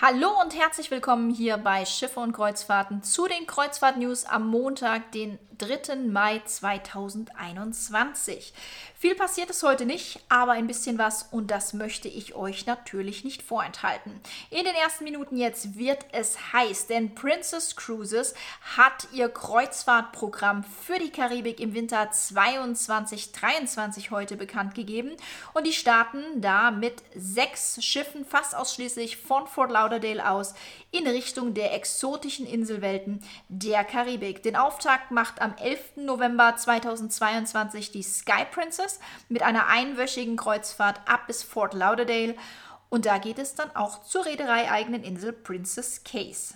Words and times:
Hallo 0.00 0.28
und 0.40 0.56
herzlich 0.56 0.92
willkommen 0.92 1.28
hier 1.28 1.56
bei 1.56 1.84
Schiffe 1.84 2.20
und 2.20 2.30
Kreuzfahrten 2.30 3.02
zu 3.02 3.26
den 3.26 3.48
Kreuzfahrt-News 3.48 4.26
am 4.26 4.46
Montag, 4.46 5.10
den 5.10 5.40
3. 5.58 5.96
Mai 5.96 6.40
2021. 6.44 8.52
Viel 8.96 9.16
passiert 9.16 9.50
es 9.50 9.64
heute 9.64 9.86
nicht, 9.86 10.20
aber 10.28 10.52
ein 10.52 10.68
bisschen 10.68 10.98
was 10.98 11.24
und 11.32 11.50
das 11.50 11.72
möchte 11.72 12.06
ich 12.06 12.36
euch 12.36 12.66
natürlich 12.66 13.24
nicht 13.24 13.42
vorenthalten. 13.42 14.20
In 14.50 14.64
den 14.64 14.76
ersten 14.76 15.02
Minuten 15.02 15.36
jetzt 15.36 15.76
wird 15.76 16.06
es 16.12 16.52
heiß, 16.52 16.86
denn 16.86 17.16
Princess 17.16 17.74
Cruises 17.74 18.34
hat 18.76 19.08
ihr 19.12 19.28
Kreuzfahrtprogramm 19.28 20.62
für 20.62 21.00
die 21.00 21.10
Karibik 21.10 21.58
im 21.58 21.74
Winter 21.74 22.08
22-23 22.12 24.12
heute 24.12 24.36
bekannt 24.36 24.76
gegeben 24.76 25.16
und 25.54 25.66
die 25.66 25.72
starten 25.72 26.40
da 26.40 26.70
mit 26.70 27.02
sechs 27.16 27.84
Schiffen 27.84 28.24
fast 28.24 28.54
ausschließlich 28.54 29.16
von 29.16 29.48
Fort 29.48 29.72
Lauderdale 29.72 29.87
aus 30.20 30.54
in 30.90 31.06
Richtung 31.06 31.54
der 31.54 31.74
exotischen 31.74 32.46
Inselwelten 32.46 33.20
der 33.48 33.84
Karibik. 33.84 34.42
Den 34.42 34.56
Auftakt 34.56 35.10
macht 35.10 35.40
am 35.40 35.54
11. 35.56 35.96
November 35.96 36.56
2022 36.56 37.90
die 37.90 38.02
Sky 38.02 38.44
Princess 38.50 39.00
mit 39.28 39.42
einer 39.42 39.66
einwöchigen 39.66 40.36
Kreuzfahrt 40.36 41.00
ab 41.06 41.26
bis 41.26 41.42
Fort 41.42 41.74
Lauderdale. 41.74 42.36
Und 42.88 43.06
da 43.06 43.18
geht 43.18 43.38
es 43.38 43.54
dann 43.54 43.74
auch 43.74 44.02
zur 44.02 44.26
Reederei 44.26 44.70
eigenen 44.70 45.04
Insel 45.04 45.32
Princess 45.32 46.02
Case. 46.04 46.54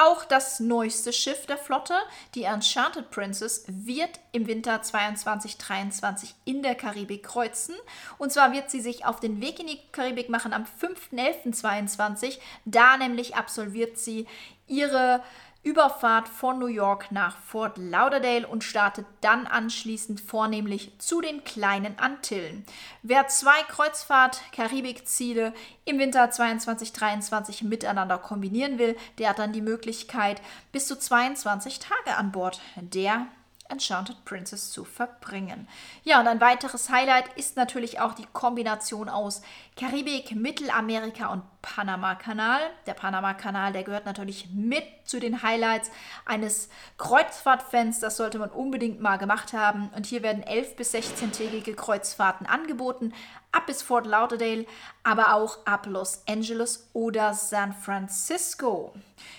Auch 0.00 0.24
das 0.24 0.60
neueste 0.60 1.12
Schiff 1.12 1.46
der 1.46 1.58
Flotte, 1.58 1.94
die 2.36 2.44
Enchanted 2.44 3.10
Princess, 3.10 3.64
wird 3.66 4.10
im 4.30 4.46
Winter 4.46 4.80
22-23 4.80 6.34
in 6.44 6.62
der 6.62 6.76
Karibik 6.76 7.24
kreuzen. 7.24 7.74
Und 8.16 8.32
zwar 8.32 8.52
wird 8.52 8.70
sie 8.70 8.80
sich 8.80 9.04
auf 9.04 9.18
den 9.18 9.40
Weg 9.40 9.58
in 9.58 9.66
die 9.66 9.80
Karibik 9.90 10.28
machen 10.28 10.52
am 10.52 10.66
5.11.22. 10.80 12.38
Da 12.64 12.96
nämlich 12.96 13.34
absolviert 13.34 13.98
sie 13.98 14.28
ihre 14.68 15.24
Überfahrt 15.62 16.28
von 16.28 16.58
New 16.58 16.66
York 16.66 17.10
nach 17.10 17.36
Fort 17.36 17.78
Lauderdale 17.78 18.46
und 18.46 18.62
startet 18.62 19.06
dann 19.20 19.46
anschließend 19.46 20.20
vornehmlich 20.20 20.92
zu 20.98 21.20
den 21.20 21.42
kleinen 21.42 21.98
Antillen. 21.98 22.64
Wer 23.02 23.26
zwei 23.26 23.60
Kreuzfahrt-Karibik-Ziele 23.68 25.52
im 25.84 25.98
Winter 25.98 26.24
22-23 26.24 27.64
miteinander 27.64 28.18
kombinieren 28.18 28.78
will, 28.78 28.96
der 29.18 29.30
hat 29.30 29.40
dann 29.40 29.52
die 29.52 29.60
Möglichkeit, 29.60 30.40
bis 30.70 30.86
zu 30.86 30.98
22 30.98 31.80
Tage 31.80 32.16
an 32.16 32.30
Bord 32.32 32.60
der 32.76 33.26
Enchanted 33.68 34.24
Princess 34.24 34.70
zu 34.70 34.84
verbringen. 34.84 35.68
Ja, 36.04 36.20
und 36.20 36.26
ein 36.26 36.40
weiteres 36.40 36.88
Highlight 36.90 37.26
ist 37.36 37.56
natürlich 37.56 38.00
auch 38.00 38.14
die 38.14 38.26
Kombination 38.32 39.08
aus 39.08 39.42
Karibik, 39.76 40.34
Mittelamerika 40.34 41.28
und 41.28 41.42
Panama-Kanal. 41.62 42.60
Der 42.86 42.94
Panama-Kanal, 42.94 43.72
der 43.72 43.82
gehört 43.82 44.06
natürlich 44.06 44.48
mit 44.52 44.84
zu 45.04 45.20
den 45.20 45.42
Highlights 45.42 45.90
eines 46.24 46.68
Kreuzfahrtfans. 46.98 48.00
Das 48.00 48.16
sollte 48.16 48.38
man 48.38 48.50
unbedingt 48.50 49.00
mal 49.00 49.16
gemacht 49.16 49.52
haben. 49.52 49.90
Und 49.96 50.06
hier 50.06 50.22
werden 50.22 50.42
11 50.42 50.76
bis 50.76 50.94
16-tägige 50.94 51.74
Kreuzfahrten 51.74 52.46
angeboten, 52.46 53.12
ab 53.52 53.66
bis 53.66 53.82
Fort 53.82 54.06
Lauderdale, 54.06 54.66
aber 55.02 55.34
auch 55.34 55.66
ab 55.66 55.86
Los 55.86 56.22
Angeles 56.28 56.90
oder 56.92 57.34
San 57.34 57.72
Francisco. 57.72 58.94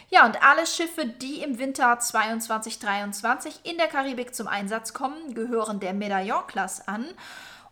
Ja, 0.10 0.26
und 0.26 0.42
alle 0.44 0.66
Schiffe, 0.66 1.06
die 1.06 1.42
im 1.42 1.60
Winter 1.60 1.94
22-23 1.94 3.64
in 3.64 3.78
der 3.78 3.88
Karibik 3.88 4.36
zum 4.36 4.48
Einsatz 4.48 4.94
kommen, 4.94 5.34
gehören 5.36 5.80
der 5.80 5.94
Medaillon-Klasse 5.94 6.88
an. 6.88 7.06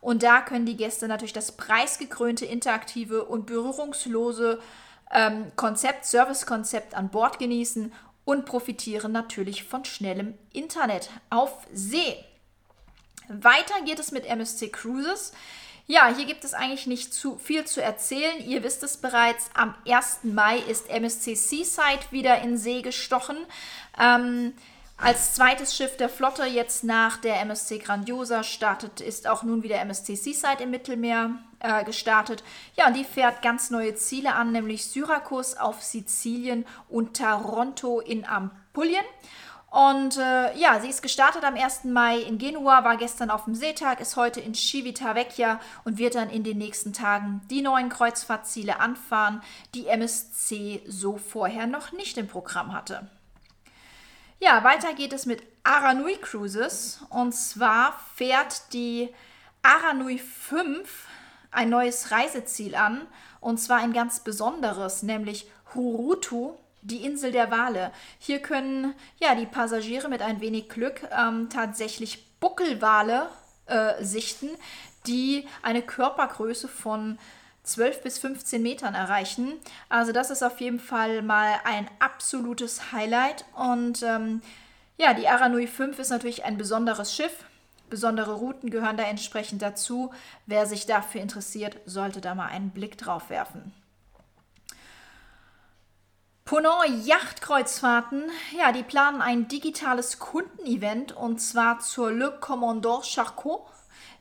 Und 0.08 0.24
da 0.24 0.40
können 0.40 0.66
die 0.66 0.78
Gäste 0.78 1.10
natürlich 1.10 1.34
das 1.34 1.52
preisgekrönte, 1.52 2.46
interaktive 2.46 3.26
und 3.26 3.46
berührungslose 3.46 4.62
ähm, 5.12 5.52
Konzept, 5.58 6.06
Servicekonzept 6.06 6.96
an 6.96 7.10
Bord 7.10 7.40
genießen 7.40 7.92
und 8.24 8.46
profitieren 8.46 9.12
natürlich 9.12 9.66
von 9.66 9.84
schnellem 9.84 10.36
Internet 10.54 11.10
auf 11.30 11.68
See. 11.74 12.24
Weiter 13.28 13.82
geht 13.84 14.00
es 14.00 14.14
mit 14.14 14.26
MSC 14.26 14.70
Cruises. 14.70 15.34
Ja, 15.88 16.08
hier 16.16 16.26
gibt 16.26 16.46
es 16.46 16.54
eigentlich 16.54 16.88
nicht 16.88 17.14
zu 17.14 17.38
viel 17.38 17.66
zu 17.66 17.84
erzählen. 17.84 18.40
Ihr 18.48 18.64
wisst 18.64 18.84
es 18.84 18.96
bereits, 18.96 19.50
am 19.56 19.76
1. 19.86 20.20
Mai 20.24 20.60
ist 20.60 20.90
MSC 20.90 21.36
Seaside 21.36 22.12
wieder 22.12 22.42
in 22.44 22.58
See 22.58 22.82
gestochen. 22.82 23.40
Ähm, 24.00 24.54
als 24.98 25.36
zweites 25.36 25.76
Schiff 25.76 25.96
der 25.96 26.10
Flotte 26.10 26.46
jetzt 26.46 26.84
nach 26.84 27.18
der 27.18 27.40
MSC 27.42 27.78
Grandiosa 27.78 28.44
startet, 28.44 29.00
ist 29.00 29.28
auch 29.28 29.44
nun 29.44 29.62
wieder 29.62 29.80
MSC 29.80 30.16
Seaside 30.16 30.64
im 30.64 30.72
Mittelmeer 30.72 31.38
äh, 31.60 31.84
gestartet. 31.84 32.44
Ja, 32.76 32.88
und 32.88 32.96
die 32.96 33.04
fährt 33.04 33.44
ganz 33.44 33.70
neue 33.70 33.94
Ziele 33.96 34.34
an, 34.34 34.52
nämlich 34.52 34.88
Syrakus 34.88 35.56
auf 35.56 35.84
Sizilien 35.84 36.66
und 36.90 37.16
Taranto 37.16 38.00
in 38.00 38.26
Ampulien. 38.26 39.06
Und 39.70 40.18
äh, 40.18 40.58
ja, 40.58 40.80
sie 40.80 40.90
ist 40.90 41.04
gestartet 41.04 41.44
am 41.44 41.56
1. 41.56 41.84
Mai 41.84 42.18
in 42.20 42.40
Genua, 42.40 42.84
war 42.84 42.98
gestern 42.98 43.30
auf 43.30 43.44
dem 43.44 43.54
Seetag, 43.54 44.00
ist 44.00 44.16
heute 44.16 44.40
in 44.40 44.56
Civitavecchia 44.56 45.60
und 45.84 46.00
wird 46.00 46.16
dann 46.16 46.32
in 46.32 46.44
den 46.44 46.58
nächsten 46.58 46.94
Tagen 46.94 47.42
die 47.52 47.62
neuen 47.62 47.90
Kreuzfahrtziele 47.90 48.80
anfahren, 48.80 49.44
die 49.76 49.88
MSC 49.88 50.82
so 50.88 51.18
vorher 51.18 51.68
noch 51.68 51.92
nicht 51.92 52.18
im 52.18 52.28
Programm 52.28 52.74
hatte. 52.74 53.08
Ja, 54.40 54.64
weiter 54.64 54.94
geht 54.94 55.14
es 55.14 55.26
mit 55.26 55.42
Aranui 55.64 56.16
Cruises. 56.18 57.00
Und 57.10 57.34
zwar 57.34 58.00
fährt 58.16 58.72
die 58.74 59.10
Aranui 59.64 60.20
5 60.20 61.08
ein 61.52 61.70
neues 61.70 62.12
Reiseziel 62.12 62.76
an. 62.76 63.08
Und 63.40 63.58
zwar 63.58 63.78
ein 63.78 63.94
ganz 63.94 64.20
besonderes, 64.20 65.02
nämlich 65.02 65.50
Hurutu, 65.74 66.54
die 66.84 67.04
Insel 67.04 67.32
der 67.32 67.50
Wale. 67.50 67.92
Hier 68.20 68.40
können 68.40 68.94
ja 69.20 69.34
die 69.34 69.48
Passagiere 69.48 70.08
mit 70.08 70.22
ein 70.22 70.40
wenig 70.40 70.70
Glück 70.70 71.02
ähm, 71.12 71.50
tatsächlich 71.50 72.40
Buckelwale 72.40 73.30
äh, 73.66 74.04
sichten, 74.04 74.50
die 75.08 75.48
eine 75.64 75.82
Körpergröße 75.82 76.68
von 76.68 77.18
12 77.68 78.02
bis 78.02 78.20
15 78.20 78.62
Metern 78.62 78.96
erreichen. 78.96 79.54
Also 79.90 80.12
das 80.12 80.30
ist 80.30 80.44
auf 80.44 80.60
jeden 80.62 80.80
Fall 80.80 81.22
mal 81.22 81.60
ein 81.66 81.90
absolutes 82.00 82.92
Highlight. 82.92 83.46
Und 83.56 84.04
ähm, 84.04 84.42
ja, 84.98 85.14
die 85.14 85.28
Aranui 85.28 85.68
5 85.68 86.00
ist 86.00 86.10
natürlich 86.10 86.46
ein 86.46 86.58
besonderes 86.58 87.14
Schiff. 87.14 87.44
Besondere 87.90 88.34
Routen 88.34 88.70
gehören 88.70 88.98
da 88.98 89.04
entsprechend 89.04 89.62
dazu. 89.62 90.12
Wer 90.46 90.66
sich 90.66 90.86
dafür 90.86 91.22
interessiert, 91.22 91.78
sollte 91.86 92.22
da 92.22 92.36
mal 92.36 92.48
einen 92.48 92.72
Blick 92.72 92.98
drauf 92.98 93.30
werfen. 93.30 93.74
Ponant 96.44 97.06
Yachtkreuzfahrten, 97.06 98.24
ja, 98.58 98.72
die 98.72 98.84
planen 98.84 99.22
ein 99.22 99.50
digitales 99.50 100.18
Kundenevent 100.18 101.12
und 101.12 101.40
zwar 101.40 101.80
zur 101.80 102.10
Le 102.10 102.32
Commandant 102.40 103.06
Charcot 103.06 103.66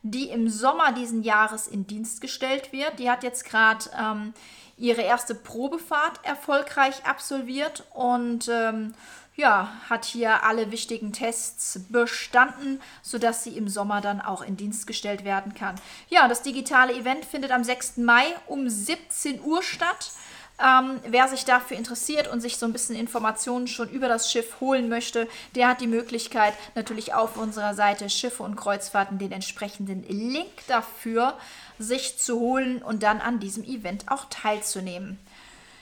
die 0.03 0.29
im 0.29 0.49
Sommer 0.49 0.91
diesen 0.91 1.23
Jahres 1.23 1.67
in 1.67 1.87
Dienst 1.87 2.21
gestellt 2.21 2.71
wird. 2.71 2.99
Die 2.99 3.09
hat 3.09 3.23
jetzt 3.23 3.45
gerade 3.45 3.89
ähm, 3.97 4.33
ihre 4.77 5.01
erste 5.01 5.35
Probefahrt 5.35 6.23
erfolgreich 6.23 7.05
absolviert 7.05 7.83
und 7.93 8.47
ähm, 8.49 8.93
ja, 9.37 9.71
hat 9.87 10.03
hier 10.05 10.43
alle 10.43 10.71
wichtigen 10.71 11.13
Tests 11.13 11.79
bestanden, 11.89 12.81
sodass 13.03 13.43
sie 13.43 13.55
im 13.55 13.69
Sommer 13.69 14.01
dann 14.01 14.19
auch 14.19 14.41
in 14.41 14.57
Dienst 14.57 14.87
gestellt 14.87 15.23
werden 15.23 15.53
kann. 15.53 15.75
Ja, 16.09 16.27
das 16.27 16.41
digitale 16.41 16.93
Event 16.93 17.23
findet 17.23 17.51
am 17.51 17.63
6. 17.63 17.97
Mai 17.97 18.25
um 18.47 18.67
17 18.67 19.41
Uhr 19.43 19.61
statt. 19.61 20.11
Ähm, 20.59 20.99
wer 21.05 21.27
sich 21.27 21.45
dafür 21.45 21.77
interessiert 21.77 22.27
und 22.27 22.41
sich 22.41 22.57
so 22.57 22.65
ein 22.65 22.73
bisschen 22.73 22.95
Informationen 22.95 23.67
schon 23.67 23.89
über 23.89 24.07
das 24.07 24.31
Schiff 24.31 24.59
holen 24.59 24.89
möchte, 24.89 25.27
der 25.55 25.67
hat 25.67 25.81
die 25.81 25.87
Möglichkeit, 25.87 26.53
natürlich 26.73 27.13
auf 27.13 27.37
unserer 27.37 27.75
Seite 27.75 28.09
Schiffe 28.09 28.41
und 28.41 28.55
Kreuzfahrten 28.55 29.19
den 29.19 29.31
entsprechenden 29.31 30.03
Link 30.07 30.49
dafür 30.67 31.37
sich 31.77 32.17
zu 32.17 32.39
holen 32.39 32.81
und 32.81 33.03
dann 33.03 33.21
an 33.21 33.39
diesem 33.39 33.63
Event 33.63 34.05
auch 34.07 34.25
teilzunehmen. 34.31 35.19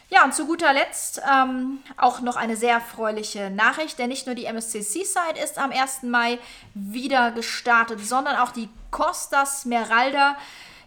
Ja, 0.10 0.24
und 0.24 0.36
zu 0.36 0.46
guter 0.46 0.72
Letzt 0.72 1.22
ähm, 1.30 1.80
auch 1.98 2.20
noch 2.22 2.36
eine 2.36 2.56
sehr 2.58 2.74
erfreuliche 2.74 3.50
Nachricht, 3.50 3.98
denn 3.98 4.10
nicht 4.10 4.28
nur 4.28 4.36
die 4.36 4.46
MSC 4.46 4.82
Seaside 4.82 5.40
ist 5.44 5.58
am 5.58 5.72
1. 5.72 6.04
Mai 6.04 6.38
wieder 6.74 7.32
gestartet, 7.32 8.06
sondern 8.06 8.36
auch 8.36 8.52
die 8.52 8.70
Costa 8.92 9.46
Smeralda 9.46 10.38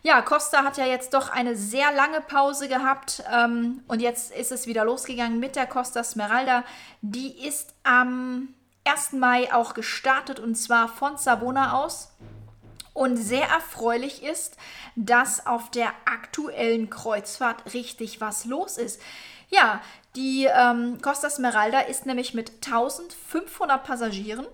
ja, 0.02 0.22
Costa 0.22 0.64
hat 0.64 0.76
ja 0.76 0.86
jetzt 0.86 1.14
doch 1.14 1.30
eine 1.30 1.56
sehr 1.56 1.92
lange 1.92 2.20
Pause 2.20 2.68
gehabt 2.68 3.22
ähm, 3.32 3.82
und 3.88 4.00
jetzt 4.00 4.32
ist 4.32 4.52
es 4.52 4.66
wieder 4.66 4.84
losgegangen 4.84 5.38
mit 5.40 5.56
der 5.56 5.66
Costa 5.66 6.04
Smeralda. 6.04 6.64
Die 7.00 7.46
ist 7.46 7.74
am 7.82 8.54
1. 8.84 9.12
Mai 9.12 9.52
auch 9.52 9.74
gestartet 9.74 10.40
und 10.40 10.54
zwar 10.54 10.88
von 10.88 11.16
Savona 11.16 11.72
aus. 11.82 12.12
Und 12.94 13.16
sehr 13.16 13.46
erfreulich 13.48 14.24
ist, 14.24 14.56
dass 14.96 15.46
auf 15.46 15.70
der 15.70 15.90
aktuellen 16.04 16.90
Kreuzfahrt 16.90 17.72
richtig 17.72 18.20
was 18.20 18.44
los 18.44 18.76
ist. 18.76 19.00
Ja, 19.50 19.80
die 20.16 20.48
ähm, 20.52 21.00
Costa 21.00 21.30
Smeralda 21.30 21.80
ist 21.80 22.06
nämlich 22.06 22.34
mit 22.34 22.50
1500 22.66 23.84
Passagieren 23.84 24.46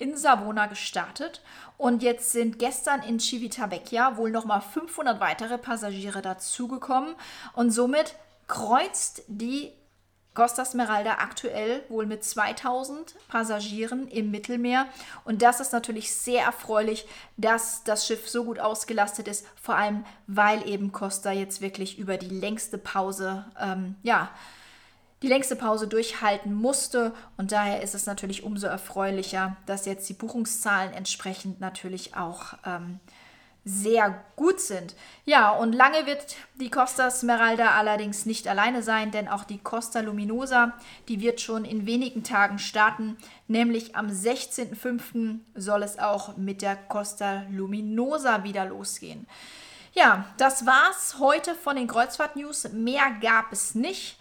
in 0.00 0.16
Savona 0.16 0.66
gestartet 0.66 1.42
und 1.76 2.02
jetzt 2.02 2.32
sind 2.32 2.58
gestern 2.58 3.02
in 3.02 3.20
Civitavecchia 3.20 4.16
wohl 4.16 4.30
nochmal 4.30 4.60
500 4.60 5.20
weitere 5.20 5.58
Passagiere 5.58 6.22
dazugekommen 6.22 7.14
und 7.54 7.70
somit 7.70 8.14
kreuzt 8.48 9.22
die 9.28 9.72
Costa 10.34 10.64
Smeralda 10.64 11.14
aktuell 11.18 11.82
wohl 11.88 12.06
mit 12.06 12.24
2000 12.24 13.14
Passagieren 13.28 14.06
im 14.08 14.30
Mittelmeer. 14.30 14.86
Und 15.24 15.42
das 15.42 15.60
ist 15.60 15.72
natürlich 15.72 16.14
sehr 16.14 16.44
erfreulich, 16.44 17.06
dass 17.36 17.82
das 17.84 18.06
Schiff 18.06 18.28
so 18.28 18.44
gut 18.44 18.60
ausgelastet 18.60 19.26
ist, 19.26 19.44
vor 19.60 19.74
allem 19.76 20.04
weil 20.26 20.68
eben 20.68 20.92
Costa 20.92 21.32
jetzt 21.32 21.60
wirklich 21.60 21.98
über 21.98 22.16
die 22.16 22.28
längste 22.28 22.78
Pause, 22.78 23.44
ähm, 23.60 23.96
ja, 24.02 24.30
die 25.22 25.28
längste 25.28 25.56
Pause 25.56 25.86
durchhalten 25.86 26.54
musste. 26.54 27.12
Und 27.36 27.52
daher 27.52 27.82
ist 27.82 27.94
es 27.94 28.06
natürlich 28.06 28.42
umso 28.42 28.66
erfreulicher, 28.66 29.56
dass 29.66 29.86
jetzt 29.86 30.08
die 30.08 30.14
Buchungszahlen 30.14 30.92
entsprechend 30.92 31.60
natürlich 31.60 32.16
auch 32.16 32.54
ähm, 32.64 33.00
sehr 33.64 34.24
gut 34.36 34.60
sind. 34.60 34.94
Ja, 35.26 35.50
und 35.50 35.74
lange 35.74 36.06
wird 36.06 36.36
die 36.58 36.70
Costa 36.70 37.10
Smeralda 37.10 37.72
allerdings 37.72 38.24
nicht 38.24 38.48
alleine 38.48 38.82
sein, 38.82 39.10
denn 39.10 39.28
auch 39.28 39.44
die 39.44 39.58
Costa 39.58 40.00
Luminosa, 40.00 40.72
die 41.08 41.20
wird 41.20 41.40
schon 41.40 41.66
in 41.66 41.86
wenigen 41.86 42.24
Tagen 42.24 42.58
starten, 42.58 43.18
nämlich 43.48 43.96
am 43.96 44.08
16.05. 44.08 45.40
soll 45.54 45.82
es 45.82 45.98
auch 45.98 46.36
mit 46.38 46.62
der 46.62 46.76
Costa 46.76 47.44
Luminosa 47.50 48.44
wieder 48.44 48.64
losgehen. 48.64 49.26
Ja, 49.92 50.24
das 50.38 50.64
war's 50.64 51.16
heute 51.18 51.54
von 51.54 51.76
den 51.76 51.88
Kreuzfahrt-News. 51.88 52.72
Mehr 52.72 53.10
gab 53.20 53.52
es 53.52 53.74
nicht. 53.74 54.18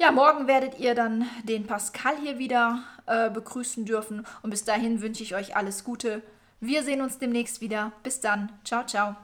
Ja, 0.00 0.12
morgen 0.12 0.46
werdet 0.46 0.78
ihr 0.78 0.94
dann 0.94 1.28
den 1.42 1.66
Pascal 1.66 2.16
hier 2.16 2.38
wieder 2.38 2.82
äh, 3.04 3.28
begrüßen 3.28 3.84
dürfen. 3.84 4.26
Und 4.40 4.48
bis 4.48 4.64
dahin 4.64 5.02
wünsche 5.02 5.22
ich 5.22 5.34
euch 5.34 5.56
alles 5.56 5.84
Gute. 5.84 6.22
Wir 6.58 6.82
sehen 6.82 7.02
uns 7.02 7.18
demnächst 7.18 7.60
wieder. 7.60 7.92
Bis 8.02 8.18
dann. 8.22 8.50
Ciao, 8.64 8.82
ciao. 8.86 9.14